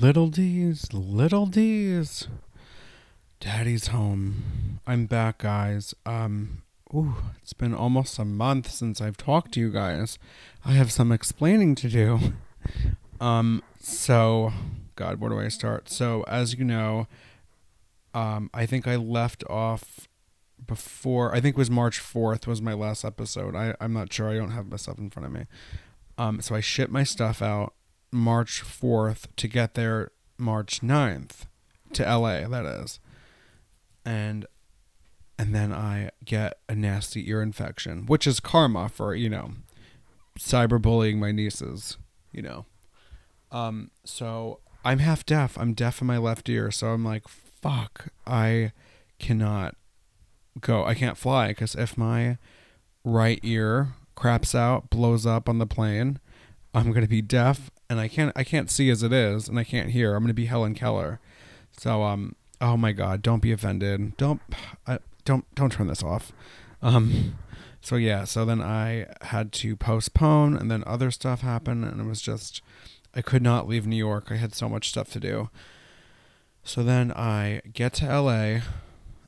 [0.00, 2.26] Little D's, little D's.
[3.38, 4.80] Daddy's home.
[4.86, 5.94] I'm back, guys.
[6.04, 6.62] Um,
[6.94, 10.18] ooh, it's been almost a month since I've talked to you guys.
[10.64, 12.18] I have some explaining to do.
[13.20, 14.52] Um, so,
[14.96, 15.88] God, where do I start?
[15.88, 17.06] So, as you know,
[18.12, 20.08] um, I think I left off
[20.66, 21.32] before.
[21.32, 23.54] I think it was March fourth was my last episode.
[23.54, 24.28] I I'm not sure.
[24.28, 25.46] I don't have my stuff in front of me.
[26.18, 27.72] Um, so I shipped my stuff out
[28.14, 31.46] March 4th to get there March 9th
[31.94, 33.00] to LA, that is.
[34.04, 34.46] And
[35.36, 39.50] and then I get a nasty ear infection, which is karma for, you know,
[40.38, 41.98] cyberbullying my nieces,
[42.32, 42.66] you know.
[43.50, 45.58] Um so I'm half deaf.
[45.58, 48.72] I'm deaf in my left ear, so I'm like, fuck, I
[49.18, 49.74] cannot
[50.60, 50.84] go.
[50.84, 52.38] I can't fly cuz if my
[53.02, 56.20] right ear craps out, blows up on the plane,
[56.74, 59.58] I'm going to be deaf and I can't I can't see as it is and
[59.58, 60.14] I can't hear.
[60.14, 61.20] I'm going to be Helen Keller.
[61.78, 64.16] So um oh my god, don't be offended.
[64.16, 64.40] Don't
[64.86, 66.32] I, don't don't turn this off.
[66.82, 67.36] Um
[67.80, 72.06] so yeah, so then I had to postpone and then other stuff happened and it
[72.06, 72.62] was just
[73.14, 74.28] I could not leave New York.
[74.30, 75.50] I had so much stuff to do.
[76.64, 78.60] So then I get to LA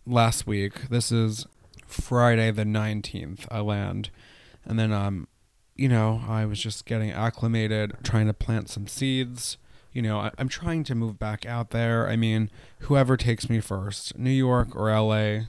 [0.06, 0.88] last week.
[0.88, 1.47] This is
[1.86, 3.47] Friday the 19th.
[3.50, 4.11] I land
[4.64, 5.28] and then um
[5.77, 9.58] you know, I was just getting acclimated, trying to plant some seeds.
[9.92, 12.08] You know, I, am trying to move back out there.
[12.08, 15.47] I mean, whoever takes me first, New York or LA,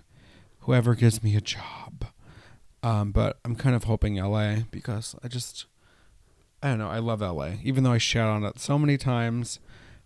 [0.59, 2.05] whoever gives me a job.
[2.83, 5.66] Um, but I'm kind of hoping LA because I just,
[6.61, 7.53] I don't know, I love LA.
[7.64, 9.59] Even though I shat on it so many times,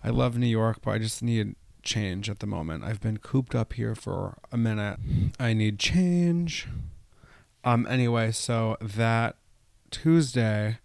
[0.03, 2.83] I love New York, but I just need change at the moment.
[2.83, 4.99] I've been cooped up here for a minute.
[5.39, 6.67] I need change.
[7.64, 9.36] Um, anyway, so that
[9.92, 10.80] Tuesday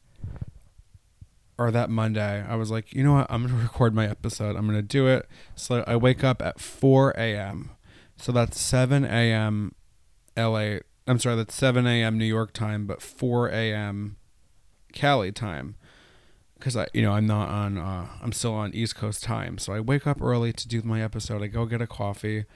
[1.59, 3.27] or that Monday, I was like, you know what?
[3.31, 4.57] I'm going to record my episode.
[4.57, 5.27] I'm going to do it.
[5.55, 7.71] So I wake up at 4 a.m.
[8.17, 9.75] So that's 7 a.m.
[10.37, 10.79] LA.
[11.07, 12.19] I'm sorry, that's 7 a.m.
[12.19, 14.17] New York time, but 4 a.m.
[14.93, 15.77] Cali time.
[16.59, 19.59] Because I, you know, I'm not on, uh, I'm still on East Coast time.
[19.59, 21.43] So I wake up early to do my episode.
[21.43, 22.47] I go get a coffee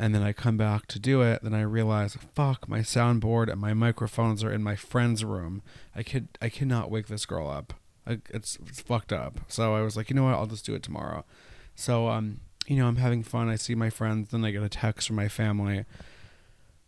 [0.00, 3.60] and then I come back to do it, then I realize, fuck, my soundboard and
[3.60, 5.60] my microphones are in my friend's room.
[5.94, 7.74] I could, I cannot wake this girl up.
[8.06, 9.40] I, it's, it's fucked up.
[9.48, 10.36] So I was like, you know what?
[10.36, 11.26] I'll just do it tomorrow.
[11.74, 13.50] So, um, you know, I'm having fun.
[13.50, 14.30] I see my friends.
[14.30, 15.84] Then I get a text from my family.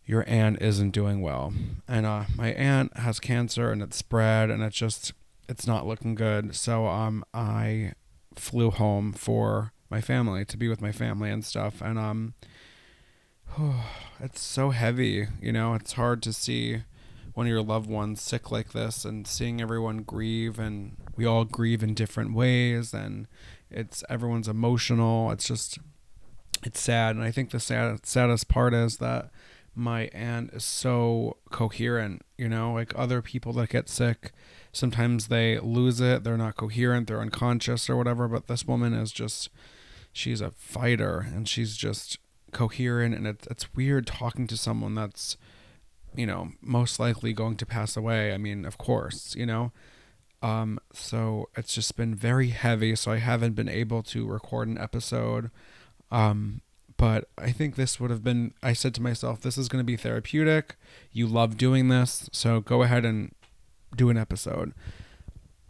[0.07, 1.53] Your aunt isn't doing well,
[1.87, 5.13] and uh, my aunt has cancer, and it's spread, and it's just,
[5.47, 6.55] it's not looking good.
[6.55, 7.93] So, um, I
[8.35, 12.33] flew home for my family to be with my family and stuff, and um
[14.19, 16.83] it's so heavy, you know, it's hard to see
[17.33, 21.45] one of your loved ones sick like this and seeing everyone grieve and we all
[21.45, 23.27] grieve in different ways and
[23.71, 25.31] it's everyone's emotional.
[25.31, 25.79] It's just
[26.63, 27.15] it's sad.
[27.15, 29.31] And I think the sad, saddest part is that
[29.75, 34.31] my aunt is so coherent, you know, like other people that get sick,
[34.71, 39.11] sometimes they lose it, they're not coherent, they're unconscious or whatever, but this woman is
[39.11, 39.49] just
[40.13, 42.19] she's a fighter and she's just
[42.53, 45.37] coherent and it's it's weird talking to someone that's
[46.15, 48.33] you know most likely going to pass away.
[48.33, 49.71] I mean of course you know?
[50.41, 54.77] Um so it's just been very heavy so i haven't been able to record an
[54.77, 55.49] episode.
[56.11, 56.61] Um
[56.95, 59.85] but i think this would have been i said to myself this is going to
[59.85, 60.75] be therapeutic.
[61.11, 63.33] You love doing this so go ahead and
[63.95, 64.73] do an episode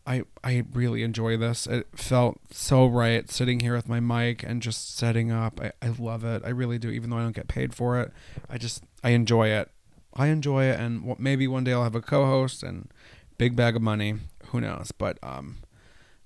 [0.06, 1.66] I I really enjoy this.
[1.66, 5.62] It felt so right sitting here with my mic and just setting up.
[5.62, 6.41] I, I love it.
[6.46, 6.90] I really do.
[6.90, 8.12] Even though I don't get paid for it,
[8.50, 9.69] I just I enjoy it.
[10.13, 12.92] I enjoy it, and maybe one day I'll have a co-host and
[13.38, 14.16] big bag of money.
[14.47, 14.92] Who knows?
[14.92, 15.58] But um,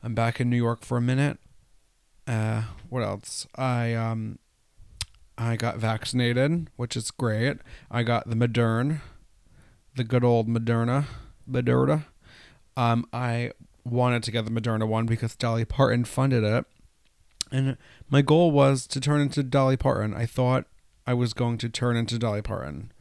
[0.04, 1.38] I'm back in New York for a minute.
[2.26, 3.48] Uh, what else?
[3.56, 4.40] I um,
[5.38, 7.58] I got vaccinated, which is great.
[7.92, 9.02] I got the Modern,
[9.96, 11.06] the good old Moderna,
[11.50, 12.06] Moderna.
[12.76, 13.52] Um, I
[13.90, 16.66] wanted to get the Moderna one because Dolly Parton funded it.
[17.52, 17.78] And
[18.10, 20.14] my goal was to turn into Dolly Parton.
[20.14, 20.66] I thought
[21.06, 22.92] I was going to turn into Dolly Parton,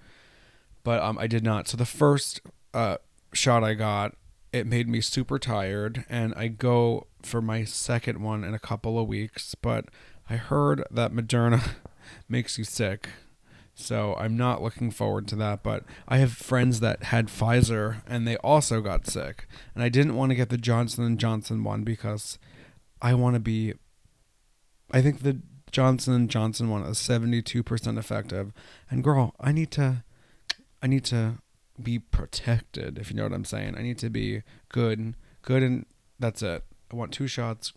[0.84, 1.66] but um, I did not.
[1.66, 2.40] So the first
[2.72, 2.98] uh,
[3.32, 4.14] shot I got,
[4.52, 8.98] it made me super tired, and I go for my second one in a couple
[8.98, 9.56] of weeks.
[9.56, 9.86] But
[10.30, 11.70] I heard that Moderna
[12.28, 13.08] makes you sick.
[13.78, 18.26] So I'm not looking forward to that, but I have friends that had Pfizer and
[18.26, 19.46] they also got sick.
[19.74, 22.38] And I didn't want to get the Johnson and Johnson one because
[23.02, 23.74] I want to be
[24.90, 28.52] I think the Johnson and Johnson one is 72% effective.
[28.90, 30.04] And girl, I need to
[30.82, 31.34] I need to
[31.80, 33.76] be protected, if you know what I'm saying.
[33.76, 35.84] I need to be good, good and
[36.18, 36.64] that's it.
[36.90, 37.74] I want two shots.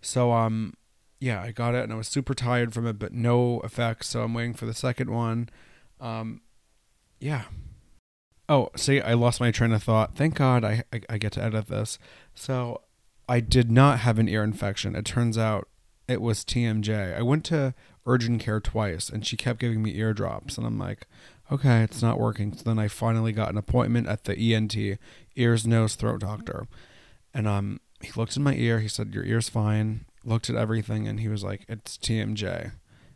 [0.00, 0.74] So um
[1.18, 4.08] yeah, I got it and I was super tired from it, but no effects.
[4.08, 5.48] So I'm waiting for the second one.
[6.00, 6.42] Um
[7.20, 7.44] yeah.
[8.48, 10.14] Oh, see, I lost my train of thought.
[10.14, 11.98] Thank God I, I, I get to edit this.
[12.34, 12.82] So
[13.28, 14.94] I did not have an ear infection.
[14.94, 15.68] It turns out
[16.06, 17.16] it was TMJ.
[17.16, 17.74] I went to
[18.04, 21.06] urgent care twice and she kept giving me eardrops and I'm like,
[21.50, 22.56] okay, it's not working.
[22.56, 24.76] So then I finally got an appointment at the ENT,
[25.34, 26.68] ears, nose, throat doctor.
[27.34, 31.06] And um he looked in my ear, he said, Your ear's fine, looked at everything,
[31.08, 32.72] and he was like, It's TMJ.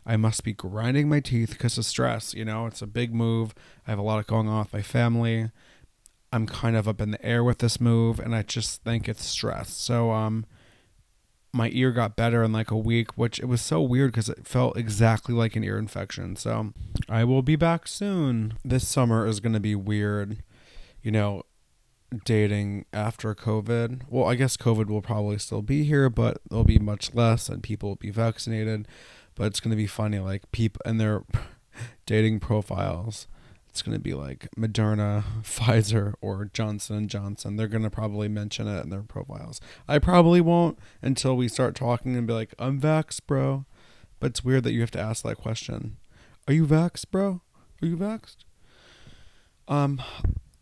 [0.06, 2.32] I must be grinding my teeth because of stress.
[2.32, 3.54] You know, it's a big move.
[3.86, 5.50] I have a lot of going on with my family.
[6.32, 9.24] I'm kind of up in the air with this move, and I just think it's
[9.24, 9.70] stress.
[9.70, 10.46] So, um,
[11.52, 14.46] my ear got better in like a week, which it was so weird because it
[14.46, 16.36] felt exactly like an ear infection.
[16.36, 16.72] So,
[17.08, 18.54] I will be back soon.
[18.64, 20.42] This summer is going to be weird.
[21.02, 21.42] You know,
[22.24, 24.02] dating after COVID.
[24.08, 27.62] Well, I guess COVID will probably still be here, but there'll be much less and
[27.62, 28.86] people will be vaccinated
[29.40, 31.22] but it's going to be funny like people and their
[32.06, 33.26] dating profiles
[33.70, 37.54] it's going to be like Moderna, Pfizer, or Johnson Johnson.
[37.54, 39.60] They're going to probably mention it in their profiles.
[39.86, 43.66] I probably won't until we start talking and be like, "I'm vax, bro."
[44.18, 45.98] But it's weird that you have to ask that question.
[46.48, 47.42] Are you vax, bro?
[47.80, 48.38] Are you vaxxed?
[49.68, 50.02] Um,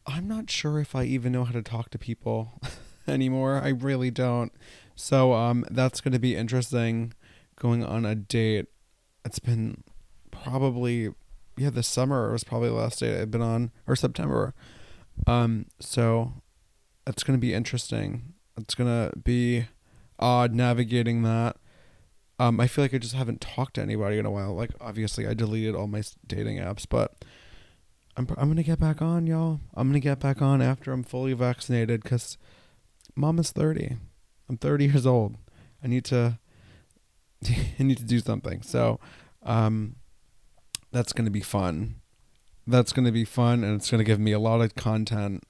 [0.08, 2.60] I'm not sure if I even know how to talk to people
[3.06, 3.60] anymore.
[3.62, 4.52] I really don't.
[4.96, 7.12] So um, that's going to be interesting
[7.56, 8.66] going on a date.
[9.24, 9.84] It's been
[10.30, 11.10] probably
[11.58, 14.54] yeah, this summer was probably the last date I've been on or September.
[15.26, 16.34] Um, so
[17.06, 18.34] it's gonna be interesting.
[18.56, 19.66] It's gonna be
[20.18, 21.56] odd navigating that.
[22.38, 24.54] Um, I feel like I just haven't talked to anybody in a while.
[24.54, 27.17] Like obviously I deleted all my dating apps, but
[28.18, 29.60] I'm I'm gonna get back on, y'all.
[29.74, 32.36] I'm gonna get back on after I'm fully vaccinated, cause
[33.14, 33.96] mom is thirty.
[34.48, 35.36] I'm thirty years old.
[35.84, 36.40] I need to
[37.78, 38.62] I need to do something.
[38.62, 38.98] So,
[39.44, 39.94] um,
[40.90, 42.00] that's to be fun.
[42.66, 45.44] That's to be fun, and it's to give me a lot of content.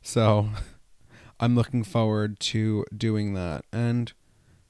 [0.00, 0.50] So,
[1.40, 4.12] I'm looking forward to doing that and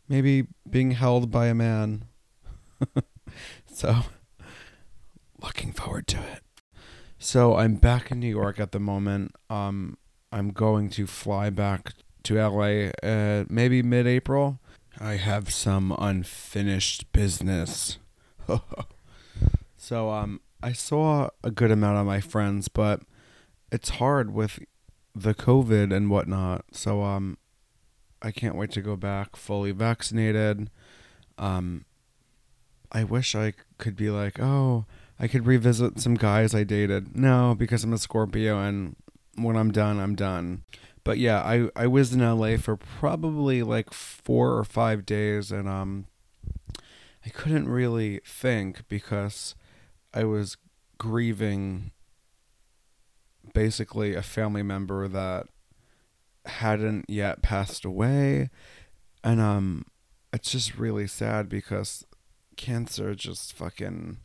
[0.09, 2.07] maybe being held by a man.
[3.71, 3.97] so,
[5.43, 6.44] looking forward to it.
[7.19, 9.35] So, I'm back in New York at the moment.
[9.49, 9.97] Um,
[10.31, 11.93] I'm going to fly back
[12.25, 14.59] to LA uh, maybe mid April
[15.01, 17.99] I have some unfinished business.
[19.77, 23.03] so um I saw a good amount of my friends, but
[23.73, 24.61] it's hard with
[25.15, 26.65] the COVID and whatnot.
[26.73, 27.39] So um
[28.23, 30.71] I can't wait to go back fully vaccinated.
[31.39, 31.85] Um
[32.93, 34.87] I wish I could be like, oh,
[35.19, 37.17] I could revisit some guys I dated.
[37.17, 38.97] No, because I'm a Scorpio and
[39.37, 40.63] when I'm done, I'm done
[41.05, 45.69] but yeah, I I was in LA for probably like four or five days, and
[45.69, 46.07] um,
[47.25, 49.55] I couldn't really think because
[50.15, 50.57] I was
[50.97, 51.93] grieving
[53.53, 55.47] basically a family member that
[56.47, 58.49] hadn't yet passed away,
[59.23, 59.85] and um,
[60.33, 62.07] it's just really sad because
[62.57, 64.19] cancer just fucking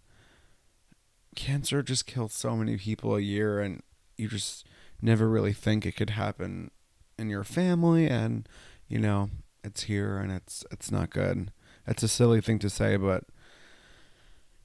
[1.35, 3.81] cancer just kills so many people a year, and
[4.17, 4.65] you just
[5.01, 6.71] never really think it could happen
[7.17, 8.47] in your family and
[8.87, 9.29] you know
[9.63, 11.51] it's here and it's it's not good.
[11.87, 13.23] It's a silly thing to say but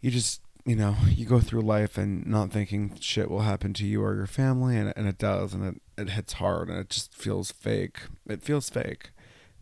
[0.00, 3.86] you just you know you go through life and not thinking shit will happen to
[3.86, 6.90] you or your family and, and it does and it, it hits hard and it
[6.90, 8.00] just feels fake.
[8.28, 9.10] It feels fake.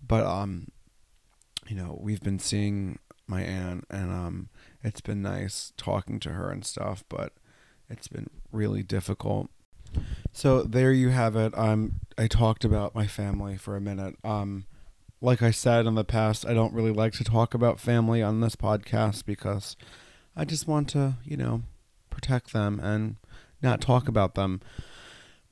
[0.06, 0.68] But um
[1.68, 4.48] you know we've been seeing my aunt and um
[4.82, 7.32] it's been nice talking to her and stuff but
[7.88, 9.50] it's been really difficult
[10.32, 11.56] so there you have it.
[11.56, 14.16] Um, I talked about my family for a minute.
[14.24, 14.64] Um,
[15.20, 18.40] like I said in the past, I don't really like to talk about family on
[18.40, 19.76] this podcast because
[20.36, 21.62] I just want to, you know,
[22.10, 23.16] protect them and
[23.62, 24.60] not talk about them.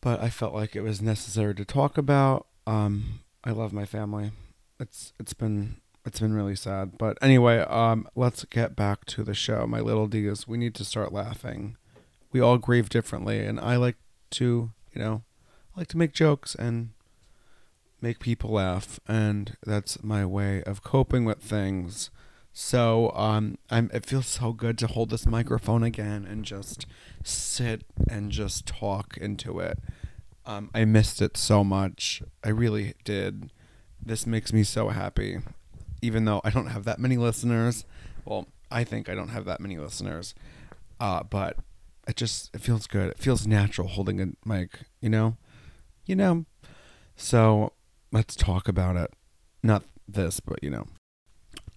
[0.00, 2.46] But I felt like it was necessary to talk about.
[2.66, 4.32] Um, I love my family.
[4.78, 6.98] It's it's been it's been really sad.
[6.98, 9.66] But anyway, um, let's get back to the show.
[9.66, 10.48] My little D's.
[10.48, 11.76] We need to start laughing.
[12.32, 13.96] We all grieve differently, and I like
[14.30, 15.22] to, you know,
[15.74, 16.90] I like to make jokes and
[18.00, 22.10] make people laugh, and that's my way of coping with things.
[22.52, 23.90] So um, I'm.
[23.92, 26.86] It feels so good to hold this microphone again and just
[27.22, 29.78] sit and just talk into it.
[30.46, 32.22] Um, I missed it so much.
[32.42, 33.52] I really did.
[34.04, 35.38] This makes me so happy,
[36.02, 37.84] even though I don't have that many listeners.
[38.24, 40.34] Well, I think I don't have that many listeners,
[40.98, 41.56] uh, but
[42.06, 43.10] it just it feels good.
[43.10, 45.36] It feels natural holding a mic, you know?
[46.06, 46.44] You know.
[47.16, 47.72] So
[48.12, 49.12] let's talk about it.
[49.62, 50.86] Not this, but you know.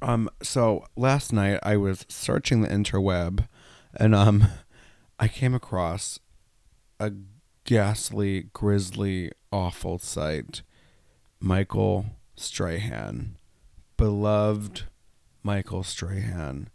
[0.01, 3.47] Um, so last night I was searching the interweb,
[3.93, 4.47] and um,
[5.19, 6.19] I came across
[6.99, 7.11] a
[7.63, 10.61] ghastly, grisly, awful sight.
[11.39, 13.37] Michael Strahan,
[14.03, 14.83] beloved
[15.43, 16.69] Michael Strahan,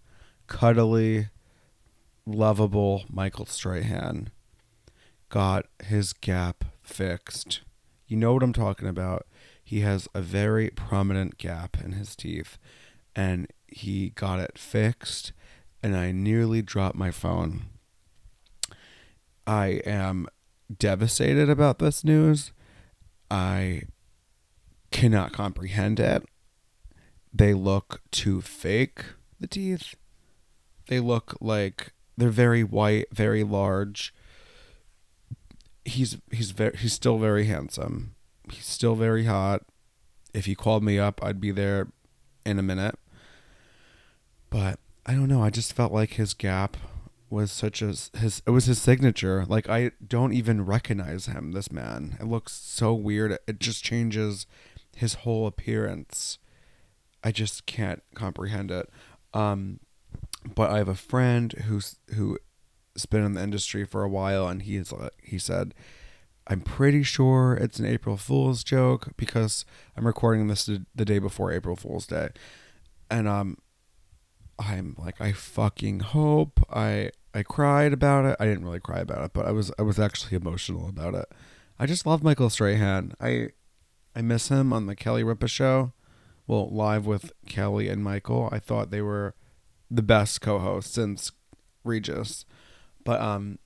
[0.46, 1.28] cuddly,
[2.24, 4.30] lovable Michael Strahan,
[5.28, 7.60] got his gap fixed.
[8.06, 9.26] You know what I'm talking about.
[9.62, 12.56] He has a very prominent gap in his teeth
[13.14, 15.34] and he got it fixed
[15.82, 17.66] and I nearly dropped my phone.
[19.46, 20.28] I am
[20.78, 22.52] devastated about this news.
[23.30, 23.82] I
[24.90, 26.24] cannot comprehend it.
[27.32, 29.04] They look too fake,
[29.38, 29.94] the teeth.
[30.88, 34.14] They look like they're very white, very large.
[35.84, 38.14] He's he's very he's still very handsome.
[38.50, 39.62] He's still very hot.
[40.34, 41.88] If he called me up, I'd be there
[42.44, 42.98] in a minute.
[44.50, 45.42] But I don't know.
[45.42, 46.76] I just felt like his gap
[47.30, 49.44] was such as his it was his signature.
[49.46, 52.16] Like I don't even recognize him, this man.
[52.20, 53.38] It looks so weird.
[53.46, 54.46] It just changes
[54.96, 56.38] his whole appearance.
[57.28, 58.88] I just can't comprehend it.
[59.34, 59.80] Um
[60.54, 62.38] but I have a friend who's who's
[63.10, 65.74] been in the industry for a while and he's he said
[66.46, 71.52] I'm pretty sure it's an April Fool's joke because I'm recording this the day before
[71.52, 72.30] April Fool's Day.
[73.10, 73.58] And um
[74.58, 76.60] I'm like, I fucking hope.
[76.72, 78.36] I I cried about it.
[78.40, 81.26] I didn't really cry about it, but I was I was actually emotional about it.
[81.78, 83.12] I just love Michael Strahan.
[83.20, 83.50] I
[84.16, 85.92] I miss him on the Kelly Ripa show.
[86.48, 88.48] Well, live with Kelly and Michael.
[88.50, 89.34] I thought they were
[89.90, 91.30] the best co-hosts since
[91.84, 92.46] Regis.
[93.04, 93.58] But um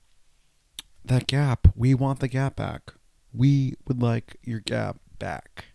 [1.05, 2.93] that gap, we want the gap back.
[3.33, 5.65] We would like your gap back.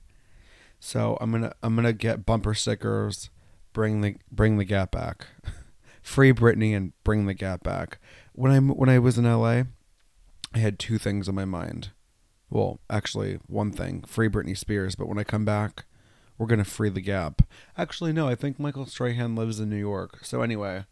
[0.79, 3.31] So I'm gonna I'm gonna get bumper stickers
[3.73, 5.29] bring the bring the gap back.
[6.03, 7.99] Free Britney and bring the gap back.
[8.35, 9.63] When I when I was in LA,
[10.53, 11.91] I had two things on my mind.
[12.51, 14.95] Well, actually, one thing: free Britney Spears.
[14.95, 15.85] But when I come back,
[16.39, 17.43] we're gonna free the gap.
[17.77, 18.29] Actually, no.
[18.29, 20.21] I think Michael Strahan lives in New York.
[20.23, 20.85] So anyway,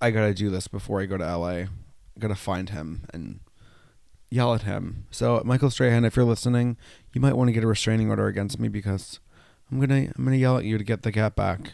[0.00, 1.48] I gotta do this before I go to LA.
[1.48, 1.68] I
[2.18, 3.40] gotta find him and
[4.30, 5.06] yell at him.
[5.10, 6.76] So Michael Strahan, if you're listening,
[7.12, 9.18] you might want to get a restraining order against me because
[9.70, 11.72] I'm gonna I'm gonna yell at you to get the gap back.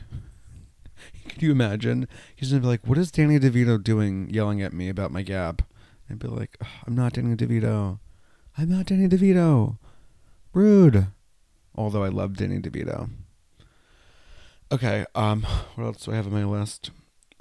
[1.29, 2.09] Can you imagine?
[2.35, 5.63] He's gonna be like, "What is Danny DeVito doing, yelling at me about my gap?"
[6.09, 6.57] And be like,
[6.87, 7.99] "I'm not Danny DeVito.
[8.57, 9.79] I'm not Danny DeVito.
[10.53, 11.09] Rude."
[11.75, 13.11] Although I love Danny DeVito.
[14.73, 15.43] Okay, um,
[15.75, 16.91] what else do I have on my list?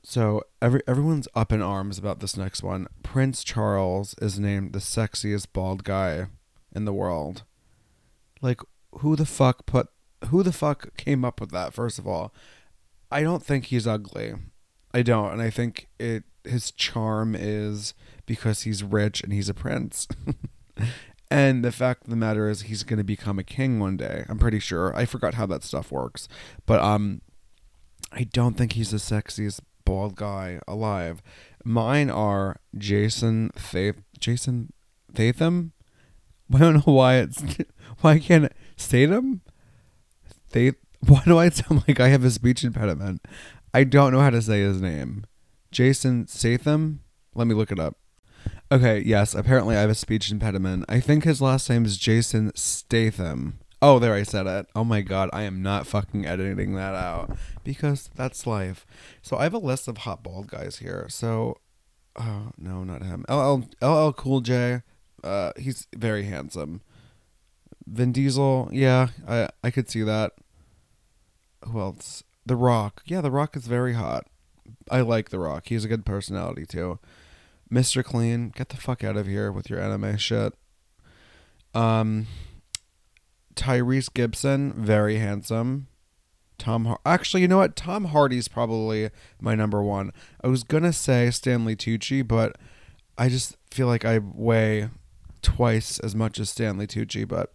[0.03, 2.87] So every everyone's up in arms about this next one.
[3.03, 6.27] Prince Charles is named the sexiest bald guy
[6.75, 7.43] in the world.
[8.41, 8.59] Like,
[8.99, 9.87] who the fuck put
[10.29, 11.73] who the fuck came up with that?
[11.73, 12.33] First of all,
[13.09, 14.33] I don't think he's ugly.
[14.93, 17.93] I don't, and I think it his charm is
[18.25, 20.07] because he's rich and he's a prince.
[21.29, 24.25] and the fact of the matter is he's going to become a king one day.
[24.29, 24.95] I'm pretty sure.
[24.95, 26.27] I forgot how that stuff works.
[26.65, 27.21] But um
[28.11, 31.21] I don't think he's the sexiest bald guy alive.
[31.65, 34.71] Mine are Jason Faith Jason
[35.11, 35.73] Statham.
[36.53, 37.43] I don't know why it's
[38.01, 39.41] why I can't Statham.
[40.51, 43.21] They why do I sound like I have a speech impediment?
[43.73, 45.25] I don't know how to say his name.
[45.71, 47.01] Jason Statham?
[47.33, 47.97] Let me look it up.
[48.71, 50.85] Okay, yes, apparently I have a speech impediment.
[50.89, 53.59] I think his last name is Jason Statham.
[53.81, 54.67] Oh, there I said it.
[54.75, 58.85] Oh my god, I am not fucking editing that out because that's life.
[59.21, 61.07] So I have a list of hot bald guys here.
[61.09, 61.57] So,
[62.15, 63.25] oh no, not him.
[63.29, 64.81] LL LL Cool J.
[65.23, 66.81] Uh, he's very handsome.
[67.85, 70.31] Vin Diesel, yeah, I I could see that
[71.67, 72.23] who else?
[72.45, 73.01] The Rock.
[73.05, 74.27] Yeah, The Rock is very hot.
[74.89, 75.67] I like The Rock.
[75.67, 76.99] He's a good personality too.
[77.73, 78.03] Mr.
[78.03, 80.53] Clean, get the fuck out of here with your anime shit.
[81.73, 82.27] Um,
[83.55, 85.87] Tyrese Gibson, very handsome.
[86.59, 87.75] Tom, Har- actually, you know what?
[87.75, 89.09] Tom Hardy's probably
[89.41, 90.11] my number one.
[90.43, 92.57] I was gonna say Stanley Tucci, but
[93.17, 94.89] I just feel like I weigh
[95.41, 97.27] twice as much as Stanley Tucci.
[97.27, 97.53] But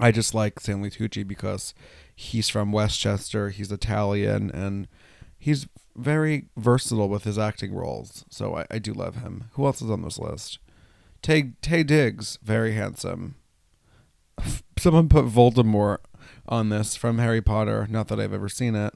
[0.00, 1.74] I just like Stanley Tucci because
[2.14, 4.88] he's from Westchester, he's Italian, and
[5.38, 5.66] he's
[5.96, 8.24] very versatile with his acting roles.
[8.30, 9.44] So I, I do love him.
[9.52, 10.58] Who else is on this list?
[11.22, 13.36] Tay Taye Diggs, very handsome.
[14.78, 15.98] Someone put Voldemort
[16.46, 17.86] on this from Harry Potter.
[17.90, 18.94] Not that I've ever seen it.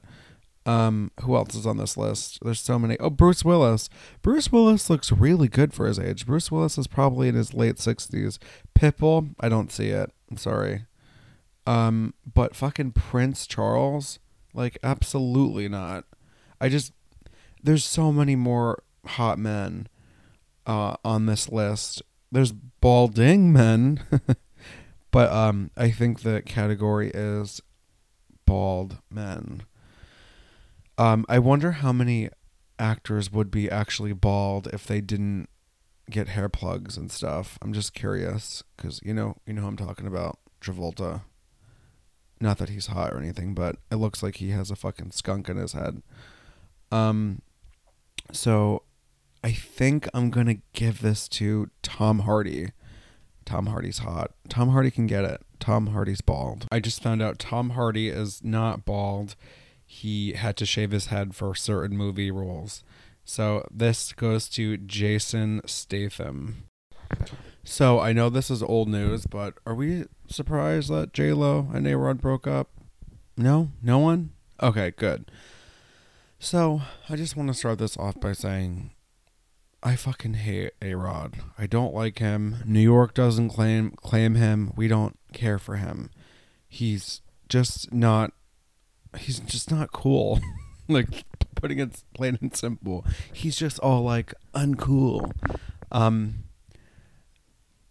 [0.65, 2.39] Um, who else is on this list?
[2.41, 2.97] There's so many.
[2.99, 3.89] Oh, Bruce Willis.
[4.21, 6.25] Bruce Willis looks really good for his age.
[6.25, 8.37] Bruce Willis is probably in his late 60s.
[8.73, 10.11] Pitbull, I don't see it.
[10.31, 10.85] I'm sorry.
[11.67, 14.19] Um, but fucking Prince Charles,
[14.53, 16.05] Like, absolutely not.
[16.63, 16.93] I just,
[17.61, 19.89] there's so many more hot men
[20.65, 22.01] uh, on this list.
[22.31, 23.99] There's balding men,
[25.11, 27.61] but um, I think the category is
[28.45, 29.63] bald men.
[30.97, 32.29] Um, I wonder how many
[32.79, 35.49] actors would be actually bald if they didn't
[36.09, 37.59] get hair plugs and stuff.
[37.61, 41.23] I'm just curious because you know, you know who I'm talking about, Travolta.
[42.39, 45.49] Not that he's hot or anything, but it looks like he has a fucking skunk
[45.49, 46.01] in his head.
[46.93, 47.41] Um,
[48.31, 48.83] so
[49.43, 52.69] I think I'm gonna give this to Tom Hardy.
[53.45, 54.31] Tom Hardy's hot.
[54.47, 55.41] Tom Hardy can get it.
[55.59, 56.67] Tom Hardy's bald.
[56.71, 59.35] I just found out Tom Hardy is not bald.
[59.85, 62.83] He had to shave his head for certain movie roles.
[63.25, 66.63] So this goes to Jason Statham.
[67.63, 71.87] So I know this is old news, but are we surprised that J Lo and
[71.87, 72.69] A Rod broke up?
[73.37, 74.31] No, no one.
[74.61, 75.31] Okay, good.
[76.43, 78.91] So I just want to start this off by saying
[79.81, 81.35] I fucking hate A Rod.
[81.57, 82.57] I don't like him.
[82.65, 84.73] New York doesn't claim claim him.
[84.75, 86.09] We don't care for him.
[86.67, 88.33] He's just not
[89.17, 90.41] he's just not cool.
[90.89, 91.23] like
[91.55, 93.05] putting it plain and simple.
[93.31, 95.31] He's just all like uncool.
[95.93, 96.43] Um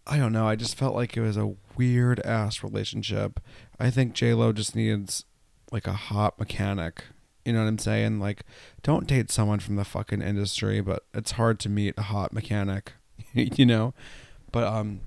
[0.05, 0.47] I don't know.
[0.47, 3.39] I just felt like it was a weird ass relationship.
[3.79, 5.25] I think J Lo just needs
[5.71, 7.05] like a hot mechanic
[7.45, 8.19] you know what I'm saying?
[8.19, 8.43] Like,
[8.83, 12.93] don't date someone from the fucking industry, but it's hard to meet a hot mechanic,
[13.33, 13.93] you know?
[14.51, 15.01] But um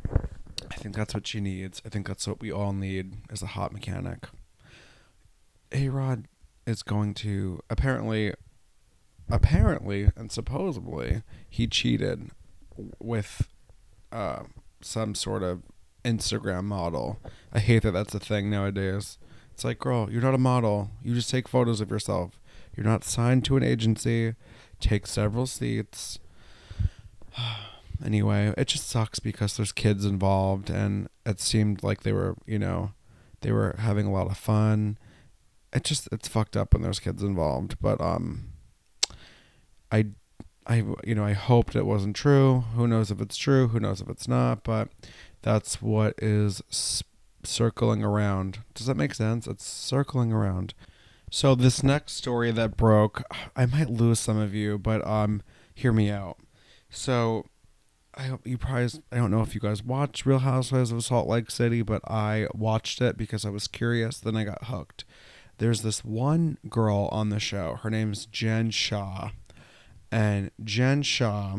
[0.70, 1.80] I think that's what she needs.
[1.84, 4.26] I think that's what we all need is a hot mechanic.
[5.72, 6.26] A Rod
[6.66, 8.34] is going to apparently
[9.28, 12.30] apparently and supposedly he cheated
[12.98, 13.48] with
[14.12, 14.44] uh
[14.82, 15.62] some sort of
[16.04, 17.18] Instagram model.
[17.52, 19.18] I hate that that's a thing nowadays.
[19.56, 20.90] It's like, girl, you're not a model.
[21.02, 22.38] You just take photos of yourself.
[22.76, 24.34] You're not signed to an agency.
[24.80, 26.18] Take several seats.
[28.04, 32.58] anyway, it just sucks because there's kids involved and it seemed like they were, you
[32.58, 32.90] know,
[33.40, 34.98] they were having a lot of fun.
[35.72, 38.50] It just it's fucked up when there's kids involved, but um
[39.90, 40.08] I
[40.66, 42.64] I you know, I hoped it wasn't true.
[42.74, 43.68] Who knows if it's true?
[43.68, 44.90] Who knows if it's not, but
[45.40, 47.15] that's what is sp-
[47.46, 48.60] circling around.
[48.74, 49.46] Does that make sense?
[49.46, 50.74] It's circling around.
[51.30, 53.22] So this next story that broke,
[53.56, 55.42] I might lose some of you, but um,
[55.74, 56.38] hear me out.
[56.88, 57.46] So,
[58.14, 61.28] I hope you probably I don't know if you guys watch Real Housewives of Salt
[61.28, 64.18] Lake City, but I watched it because I was curious.
[64.18, 65.04] Then I got hooked.
[65.58, 67.78] There's this one girl on the show.
[67.82, 69.30] Her name's Jen Shaw,
[70.10, 71.58] and Jen Shaw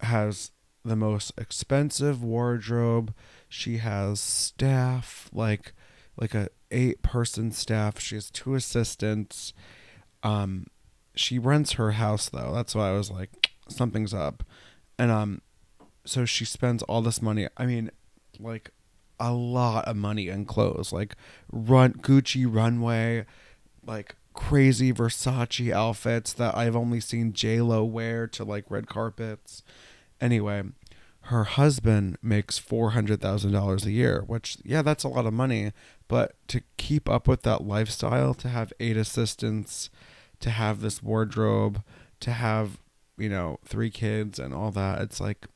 [0.00, 0.50] has
[0.84, 3.14] the most expensive wardrobe
[3.52, 5.74] she has staff like
[6.16, 8.00] like a eight person staff.
[8.00, 9.52] She has two assistants.
[10.22, 10.68] Um
[11.14, 12.50] she rents her house though.
[12.54, 14.42] That's why I was like something's up.
[14.98, 15.42] And um
[16.06, 17.46] so she spends all this money.
[17.58, 17.90] I mean
[18.40, 18.70] like
[19.20, 20.90] a lot of money in clothes.
[20.90, 21.14] Like
[21.52, 23.26] run Gucci runway,
[23.86, 29.62] like crazy Versace outfits that I've only seen J Lo wear to like red carpets.
[30.22, 30.62] Anyway,
[31.26, 35.72] her husband makes $400,000 a year, which, yeah, that's a lot of money.
[36.08, 39.88] But to keep up with that lifestyle, to have eight assistants,
[40.40, 41.82] to have this wardrobe,
[42.20, 42.78] to have,
[43.16, 45.46] you know, three kids and all that, it's like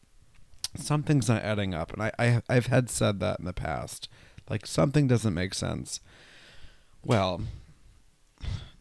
[0.77, 1.93] something's not adding up.
[1.93, 4.09] And I, I, I've had said that in the past.
[4.49, 6.01] Like something doesn't make sense.
[7.05, 7.43] Well,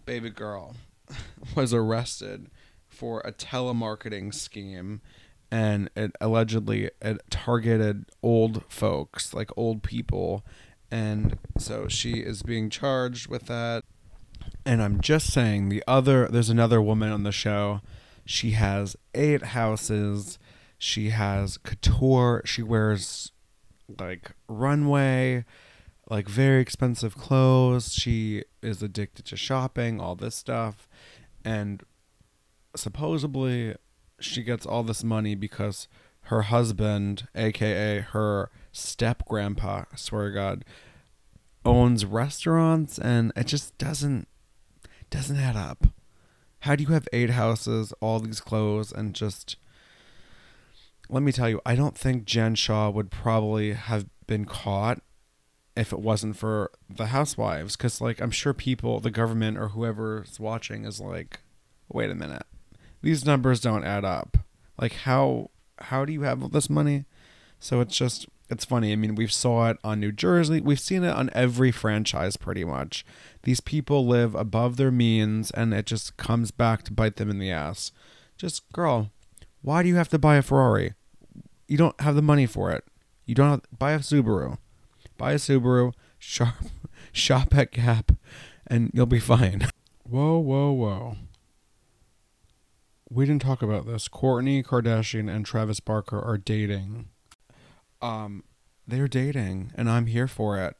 [0.05, 0.75] baby girl
[1.55, 2.51] was arrested
[2.87, 5.01] for a telemarketing scheme
[5.55, 10.45] and it allegedly it targeted old folks, like old people,
[10.91, 13.85] and so she is being charged with that.
[14.65, 17.79] And I'm just saying the other there's another woman on the show.
[18.25, 20.37] She has eight houses.
[20.77, 22.41] She has couture.
[22.43, 23.31] She wears
[23.97, 25.45] like runway,
[26.09, 27.93] like very expensive clothes.
[27.93, 30.89] She is addicted to shopping, all this stuff.
[31.45, 31.81] And
[32.75, 33.75] supposedly
[34.19, 35.87] she gets all this money because
[36.23, 40.65] her husband, aka her step grandpa, swear to God,
[41.63, 44.27] owns restaurants and it just doesn't
[45.09, 45.87] doesn't add up.
[46.59, 49.57] How do you have eight houses, all these clothes, and just
[51.09, 55.01] let me tell you, I don't think Jen Shaw would probably have been caught
[55.77, 57.75] if it wasn't for the housewives.
[57.77, 61.41] Because, like, I'm sure people, the government, or whoever's watching is like,
[61.87, 62.47] wait a minute
[63.05, 64.35] these numbers don't add up.
[64.81, 67.05] Like how how do you have all this money?
[67.59, 68.91] So it's just it's funny.
[68.91, 70.59] I mean, we've saw it on New Jersey.
[70.59, 73.05] We've seen it on every franchise pretty much.
[73.43, 77.37] These people live above their means and it just comes back to bite them in
[77.37, 77.91] the ass.
[78.37, 79.11] Just girl,
[79.61, 80.95] why do you have to buy a Ferrari?
[81.67, 82.85] You don't have the money for it.
[83.27, 84.57] You don't have, buy a Subaru.
[85.15, 86.55] Buy a Subaru, shop
[87.11, 88.13] shop at Gap
[88.65, 89.67] and you'll be fine.
[90.09, 91.17] Whoa, whoa, whoa.
[93.09, 94.07] We didn't talk about this.
[94.07, 97.09] Kourtney Kardashian and Travis Barker are dating
[98.01, 98.43] um
[98.87, 100.77] they're dating and I'm here for it.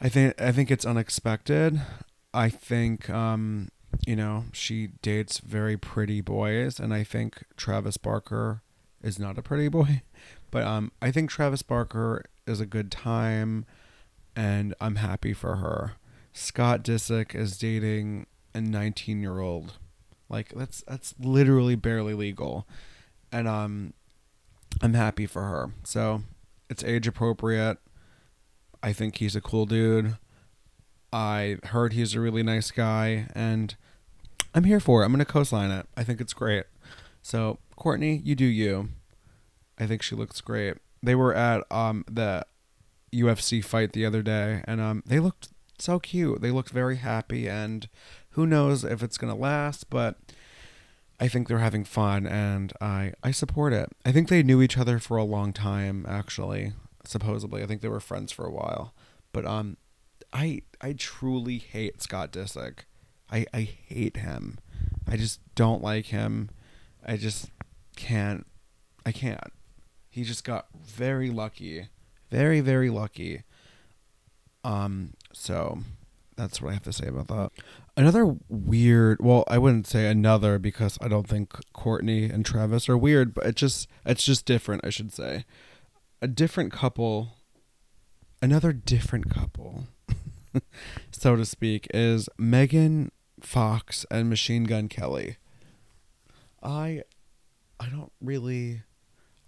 [0.00, 1.80] I think I think it's unexpected.
[2.32, 3.68] I think um
[4.06, 8.62] you know, she dates very pretty boys and I think Travis Barker
[9.02, 10.02] is not a pretty boy,
[10.50, 13.64] but um I think Travis Barker is a good time
[14.36, 15.92] and I'm happy for her.
[16.32, 19.72] Scott Disick is dating a 19-year-old.
[20.28, 22.66] Like that's that's literally barely legal.
[23.32, 23.94] And um
[24.82, 25.72] I'm happy for her.
[25.84, 26.22] So
[26.70, 27.78] it's age appropriate.
[28.82, 30.16] I think he's a cool dude.
[31.12, 33.74] I heard he's a really nice guy, and
[34.54, 35.06] I'm here for it.
[35.06, 35.86] I'm going to co sign it.
[35.96, 36.64] I think it's great.
[37.22, 38.90] So, Kourtney, you do you.
[39.78, 40.76] I think she looks great.
[41.02, 42.44] They were at um, the
[43.12, 46.42] UFC fight the other day, and um, they looked so cute.
[46.42, 47.88] They looked very happy, and
[48.38, 50.16] who knows if it's going to last, but
[51.18, 53.88] I think they're having fun and I I support it.
[54.06, 56.72] I think they knew each other for a long time actually,
[57.04, 57.64] supposedly.
[57.64, 58.94] I think they were friends for a while.
[59.32, 59.76] But um
[60.32, 62.84] I I truly hate Scott Disick.
[63.28, 64.58] I I hate him.
[65.08, 66.48] I just don't like him.
[67.04, 67.50] I just
[67.96, 68.46] can't
[69.04, 69.52] I can't.
[70.10, 71.88] He just got very lucky.
[72.30, 73.42] Very very lucky.
[74.62, 75.80] Um so
[76.38, 77.50] that's what I have to say about that.
[77.96, 82.96] Another weird, well, I wouldn't say another because I don't think Kourtney and Travis are
[82.96, 85.44] weird, but it just it's just different, I should say.
[86.22, 87.34] A different couple,
[88.40, 89.88] another different couple,
[91.10, 95.36] so to speak, is Megan Fox and Machine Gun Kelly.
[96.62, 97.02] I
[97.80, 98.82] I don't really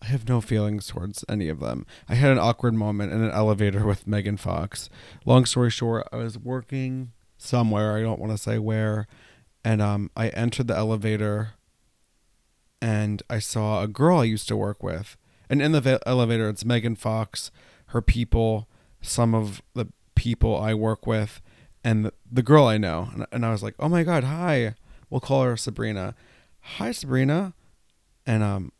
[0.02, 1.86] I have no feelings towards any of them.
[2.08, 4.88] I had an awkward moment in an elevator with Megan Fox.
[5.26, 9.06] Long story short, I was working somewhere, I don't want to say where,
[9.64, 11.50] and um I entered the elevator
[12.80, 15.16] and I saw a girl I used to work with.
[15.50, 17.50] And in the va- elevator it's Megan Fox,
[17.86, 18.68] her people,
[19.02, 21.40] some of the people I work with,
[21.82, 23.10] and the, the girl I know.
[23.12, 24.74] And, and I was like, "Oh my god, hi."
[25.08, 26.14] We'll call her Sabrina.
[26.60, 27.54] Hi Sabrina.
[28.26, 28.72] And um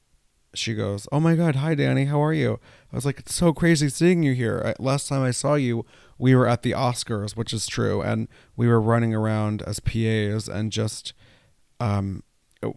[0.54, 2.58] she goes, "Oh my God, hi Danny, how are you?"
[2.92, 4.62] I was like, "It's so crazy seeing you here.
[4.64, 5.84] I, last time I saw you,
[6.18, 10.48] we were at the Oscars, which is true, and we were running around as PAs
[10.48, 11.12] and just,
[11.78, 12.22] um,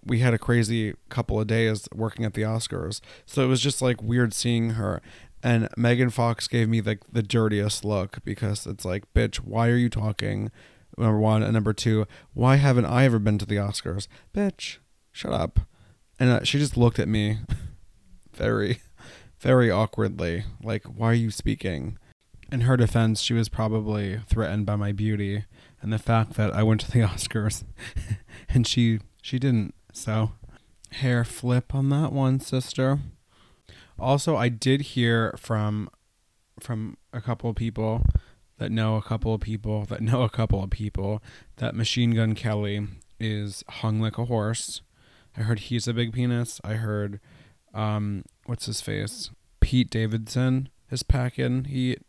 [0.06, 3.02] we had a crazy couple of days working at the Oscars.
[3.26, 5.02] So it was just like weird seeing her."
[5.46, 9.78] And Megan Fox gave me like the dirtiest look because it's like, "Bitch, why are
[9.78, 10.52] you talking?"
[10.96, 12.06] Number one, and number two,
[12.36, 14.08] why haven't I ever been to the Oscars?
[14.32, 14.78] Bitch,
[15.12, 15.62] shut up
[16.20, 17.40] and uh, she just looked at me
[18.36, 18.80] very
[19.40, 21.98] very awkwardly like why are you speaking?
[22.52, 25.46] In her defense she was probably threatened by my beauty
[25.82, 27.64] and the fact that i went to the oscars
[28.50, 29.74] and she she didn't.
[29.92, 30.32] So
[30.92, 33.00] hair flip on that one sister.
[33.98, 35.90] Also i did hear from
[36.60, 38.02] from a couple of people
[38.60, 41.22] that know a couple of people that know a couple of people
[41.58, 42.88] that machine gun kelly
[43.20, 44.82] is hung like a horse.
[45.36, 46.62] I heard he's a big penis.
[46.64, 47.20] I heard,
[47.74, 49.30] um, what's his face?
[49.60, 52.02] Pete Davidson is packing heat.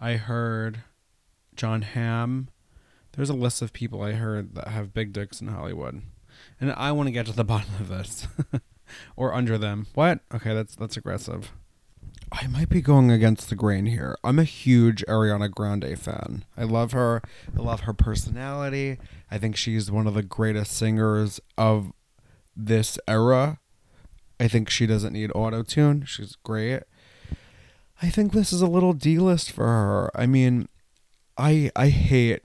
[0.00, 0.82] I heard
[1.54, 2.48] Jon Hamm.
[3.12, 6.02] There's a list of people I heard that have big dicks in Hollywood,
[6.60, 8.28] and I want to get to the bottom of this,
[9.16, 9.86] or under them.
[9.94, 10.20] What?
[10.32, 11.52] Okay, that's that's aggressive.
[12.30, 14.16] I might be going against the grain here.
[14.22, 16.44] I'm a huge Ariana Grande fan.
[16.56, 17.22] I love her.
[17.56, 18.98] I love her personality.
[19.30, 21.92] I think she's one of the greatest singers of
[22.54, 23.60] this era.
[24.40, 26.04] I think she doesn't need auto tune.
[26.06, 26.82] She's great.
[28.00, 30.10] I think this is a little D list for her.
[30.14, 30.68] I mean,
[31.36, 32.42] I I hate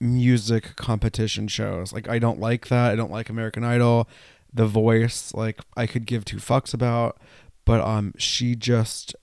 [0.00, 1.92] music competition shows.
[1.92, 2.90] Like I don't like that.
[2.90, 4.08] I don't like American Idol.
[4.52, 7.18] The Voice, like I could give two fucks about,
[7.64, 9.14] but um she just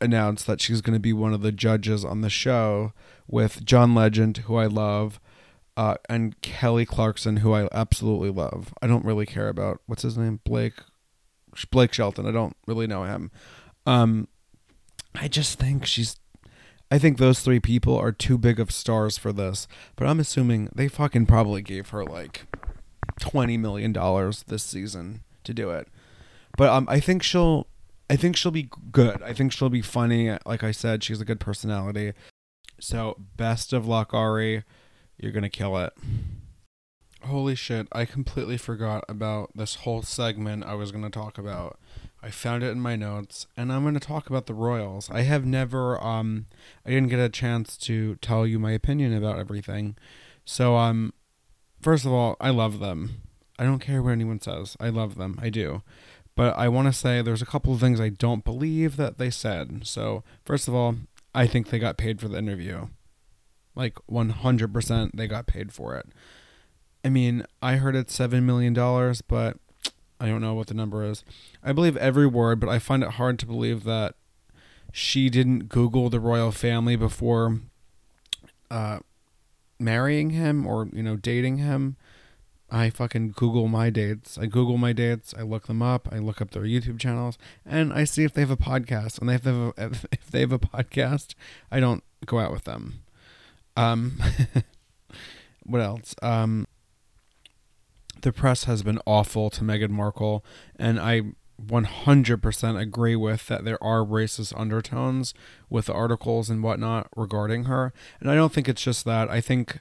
[0.00, 2.92] announced that she's going to be one of the judges on the show
[3.26, 5.18] with John Legend, who I love,
[5.76, 8.72] uh, and Kelly Clarkson, who I absolutely love.
[8.80, 10.74] I don't really care about what's his name, Blake,
[11.70, 12.26] Blake Shelton.
[12.26, 13.30] I don't really know him.
[13.86, 14.28] Um,
[15.14, 16.16] I just think she's.
[16.90, 19.68] I think those three people are too big of stars for this.
[19.96, 22.46] But I'm assuming they fucking probably gave her like
[23.20, 25.88] twenty million dollars this season to do it.
[26.56, 27.66] But um, I think she'll.
[28.10, 29.22] I think she'll be good.
[29.22, 30.36] I think she'll be funny.
[30.46, 32.14] Like I said, she's a good personality.
[32.80, 34.64] So, best of luck, Ari.
[35.18, 35.92] You're to kill it.
[37.24, 41.78] Holy shit, I completely forgot about this whole segment I was going to talk about.
[42.22, 45.08] I found it in my notes and I'm going to talk about the Royals.
[45.10, 46.46] I have never um
[46.84, 49.96] I didn't get a chance to tell you my opinion about everything.
[50.44, 51.12] So um
[51.80, 53.22] first of all, I love them.
[53.58, 54.76] I don't care what anyone says.
[54.80, 55.38] I love them.
[55.42, 55.82] I do.
[56.36, 59.28] But I want to say there's a couple of things I don't believe that they
[59.28, 59.84] said.
[59.88, 60.94] So, first of all,
[61.34, 62.86] I think they got paid for the interview.
[63.74, 66.06] Like 100% they got paid for it.
[67.04, 68.74] I mean, I heard it's $7 million,
[69.28, 69.56] but
[70.20, 71.24] I don't know what the number is.
[71.62, 74.14] I believe every word, but I find it hard to believe that
[74.92, 77.60] she didn't Google the royal family before
[78.70, 78.98] uh,
[79.78, 81.96] marrying him or, you know, dating him.
[82.70, 84.36] I fucking Google my dates.
[84.36, 85.34] I Google my dates.
[85.36, 86.08] I look them up.
[86.12, 89.20] I look up their YouTube channels, and I see if they have a podcast.
[89.20, 91.34] And if they have a, if they have a podcast,
[91.70, 93.00] I don't go out with them.
[93.74, 94.20] Um,
[95.64, 96.14] what else?
[96.20, 96.66] Um,
[98.22, 100.44] the press has been awful to Meghan Markle,
[100.76, 101.22] and I
[101.64, 105.34] 100% agree with that there are racist undertones
[105.68, 107.92] with the articles and whatnot regarding her.
[108.20, 109.30] And I don't think it's just that.
[109.30, 109.80] I think.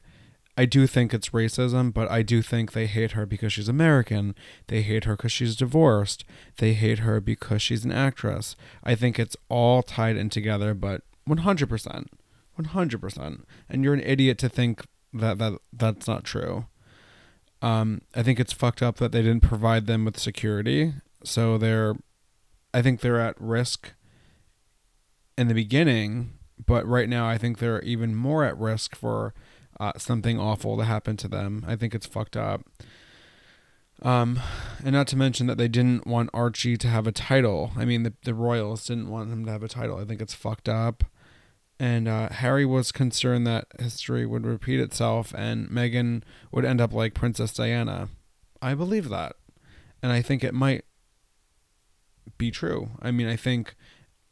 [0.59, 4.33] I do think it's racism, but I do think they hate her because she's American.
[4.65, 6.25] They hate her because she's divorced.
[6.57, 8.55] They hate her because she's an actress.
[8.83, 12.07] I think it's all tied in together, but 100%.
[12.59, 13.43] 100%.
[13.69, 16.65] And you're an idiot to think that, that that's not true.
[17.61, 20.93] Um, I think it's fucked up that they didn't provide them with security.
[21.23, 21.95] So they're,
[22.73, 23.93] I think they're at risk
[25.37, 29.33] in the beginning, but right now I think they're even more at risk for
[29.79, 31.63] uh, something awful to happen to them.
[31.67, 32.61] I think it's fucked up.
[34.03, 34.39] Um,
[34.83, 37.71] and not to mention that they didn't want Archie to have a title.
[37.75, 39.97] I mean, the, the Royals didn't want him to have a title.
[39.97, 41.03] I think it's fucked up.
[41.79, 46.91] And uh, Harry was concerned that history would repeat itself and Meghan would end up
[46.91, 48.09] like Princess Diana.
[48.61, 49.35] I believe that.
[50.01, 50.85] And I think it might
[52.37, 52.89] be true.
[53.01, 53.75] I mean, I think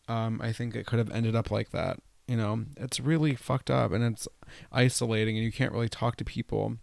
[0.08, 2.00] um, I think it could have ended up like that.
[2.28, 4.28] You know, it's really fucked up and it's
[4.72, 6.78] isolating and you can't really talk to people.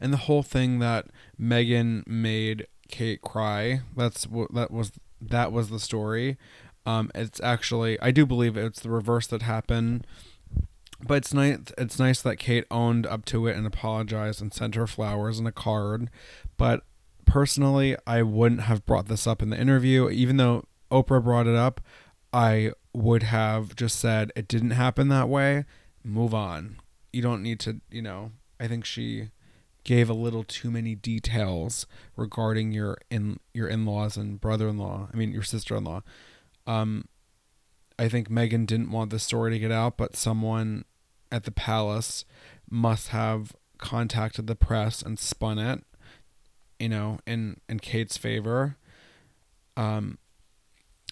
[0.00, 1.06] And the whole thing that
[1.40, 6.36] Meghan made Kate cry, that's what that was that was the story.
[6.86, 10.06] Um, it's actually I do believe it's the reverse that happened.
[11.06, 11.58] But it's nice.
[11.76, 15.46] It's nice that Kate owned up to it and apologized and sent her flowers and
[15.46, 16.08] a card.
[16.56, 16.84] But
[17.26, 21.54] personally, I wouldn't have brought this up in the interview, even though Oprah brought it
[21.54, 21.82] up.
[22.32, 25.66] I would have just said it didn't happen that way.
[26.02, 26.76] Move on.
[27.12, 27.80] You don't need to.
[27.90, 28.32] You know.
[28.58, 29.28] I think she
[29.84, 35.10] gave a little too many details regarding your in your in-laws and brother-in-law.
[35.12, 36.02] I mean, your sister-in-law.
[36.66, 37.08] Um,
[37.98, 40.84] I think Meghan didn't want the story to get out, but someone
[41.32, 42.24] at the palace
[42.70, 45.84] must have contacted the press and spun it,
[46.78, 48.76] you know, in in Kate's favor.
[49.76, 50.18] Um,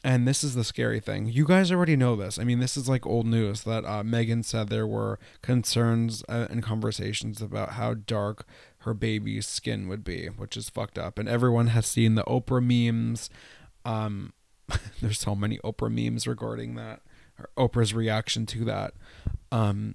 [0.02, 1.26] and this is the scary thing.
[1.26, 2.38] You guys already know this.
[2.38, 6.46] I mean, this is like old news that uh, Meghan said there were concerns uh,
[6.50, 8.46] and conversations about how dark
[8.80, 11.18] her baby's skin would be, which is fucked up.
[11.18, 13.30] And everyone has seen the Oprah memes.
[13.86, 14.34] Um,
[15.00, 17.00] there's so many Oprah memes regarding that,
[17.38, 18.94] or Oprah's reaction to that.
[19.52, 19.94] Um,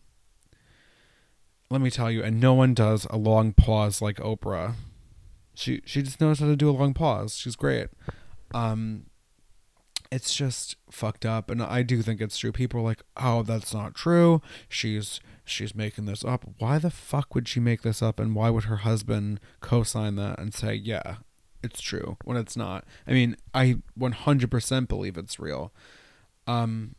[1.70, 4.76] let me tell you, and no one does a long pause like Oprah.
[5.54, 7.36] She she just knows how to do a long pause.
[7.36, 7.88] She's great.
[8.54, 9.06] Um,
[10.12, 12.52] it's just fucked up, and I do think it's true.
[12.52, 14.42] People are like, "Oh, that's not true.
[14.68, 18.50] She's she's making this up." Why the fuck would she make this up, and why
[18.50, 21.18] would her husband co-sign that and say, "Yeah,
[21.64, 22.86] it's true when it's not.
[23.08, 25.74] I mean, I 100% believe it's real.
[26.48, 26.96] Um,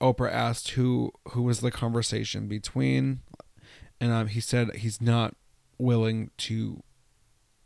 [0.00, 3.20] Oprah asked who who was the conversation between,
[4.00, 5.34] and um, he said he's not
[5.78, 6.82] willing to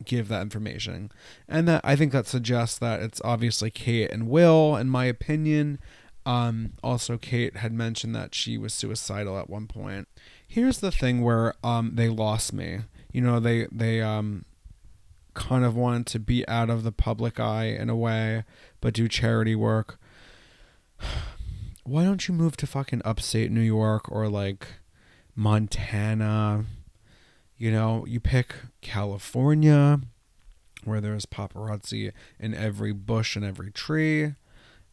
[0.05, 1.11] give that information,
[1.49, 5.79] and that I think that suggests that it's obviously Kate and Will, in my opinion.
[6.27, 10.07] Um, also, Kate had mentioned that she was suicidal at one point.
[10.47, 12.81] Here's the thing where um they lost me.
[13.13, 14.45] You know, they they um
[15.41, 18.45] kind of wanted to be out of the public eye in a way,
[18.83, 19.99] but do charity work.
[21.85, 24.67] Why don't you move to fucking upstate New York or like
[25.35, 26.67] Montana?
[27.57, 30.01] You know, you pick California
[30.85, 34.35] where there's paparazzi in every bush and every tree.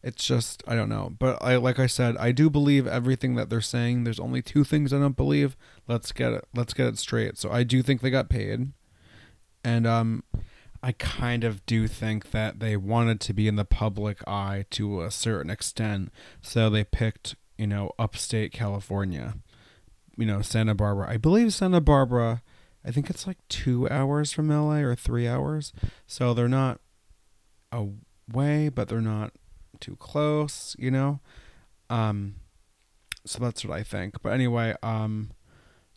[0.02, 3.50] It's just I don't know, but I like I said, I do believe everything that
[3.50, 4.04] they're saying.
[4.04, 5.56] There's only two things I don't believe.
[5.86, 6.46] Let's get it.
[6.54, 7.36] Let's get it straight.
[7.36, 8.72] So I do think they got paid
[9.64, 10.24] and um,
[10.82, 15.02] I kind of do think that they wanted to be in the public eye to
[15.02, 19.34] a certain extent, so they picked, you know, upstate California.
[20.16, 21.08] You know, Santa Barbara.
[21.08, 22.42] I believe Santa Barbara,
[22.84, 25.72] I think it's like two hours from LA or three hours.
[26.08, 26.80] So they're not
[27.70, 29.32] away, but they're not
[29.78, 31.20] too close, you know?
[31.88, 32.36] Um,
[33.24, 34.22] so that's what I think.
[34.22, 35.30] But anyway, um,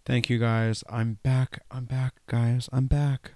[0.05, 0.83] thank you guys.
[0.89, 1.63] I'm back.
[1.71, 2.69] I'm back, guys.
[2.71, 3.33] I'm back.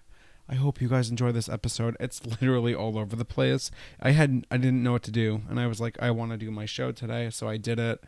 [0.47, 1.97] I hope you guys enjoy this episode.
[1.99, 3.71] It's literally all over the place.
[3.99, 6.38] I had I didn't know what to do, and I was like, I want to
[6.38, 8.03] do my show today, so I did it.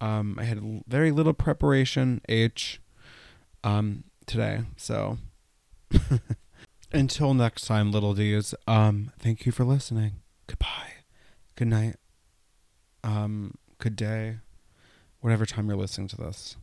[0.00, 2.80] Um, I had very little preparation, H,
[3.62, 4.62] um, today.
[4.76, 5.18] So
[6.92, 8.54] until next time, little D's.
[8.66, 10.14] Um, thank you for listening.
[10.46, 10.92] Goodbye.
[11.56, 11.96] Good night.
[13.04, 14.38] Um, good day.
[15.20, 16.56] Whatever time you're listening to this.